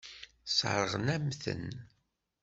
[0.49, 1.63] Sseṛɣen-am-ten.